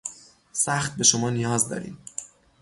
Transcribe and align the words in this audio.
سخت 0.53 0.95
به 0.97 1.03
شما 1.03 1.29
نیاز 1.29 1.69
داریم. 1.69 1.97